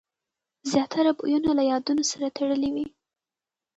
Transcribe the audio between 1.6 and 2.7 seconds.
یادونو سره تړلي